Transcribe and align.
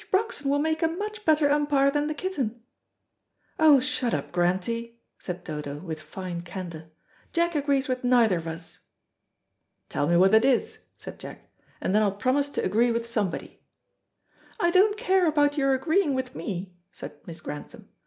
Broxton 0.09 0.49
will 0.49 0.57
make 0.57 0.81
a 0.81 0.87
much 0.87 1.23
better 1.25 1.51
umpire 1.51 1.91
than 1.91 2.07
the 2.07 2.15
kitten." 2.15 2.63
"Oh, 3.59 3.79
shut 3.79 4.15
up, 4.15 4.31
Grantie," 4.31 4.99
said 5.19 5.43
Dodo, 5.43 5.77
with 5.77 6.01
fine 6.01 6.41
candour, 6.41 6.85
"Jack 7.33 7.53
agrees 7.53 7.87
with 7.87 8.03
neither 8.03 8.37
of 8.37 8.47
us." 8.47 8.79
"Tell 9.89 10.07
me 10.07 10.17
what 10.17 10.33
it 10.33 10.43
is," 10.43 10.85
said 10.97 11.19
Jack, 11.19 11.51
"and 11.79 11.93
then 11.93 12.01
I'll 12.01 12.11
promise 12.15 12.49
to 12.49 12.63
agree 12.65 12.91
with 12.91 13.05
somebody." 13.07 13.61
"I 14.59 14.71
don't 14.71 14.97
care 14.97 15.27
about 15.27 15.55
your 15.55 15.75
agreeing 15.75 16.15
with 16.15 16.33
me," 16.33 16.73
said 16.91 17.19
Miss 17.27 17.39
Grantham. 17.39 17.87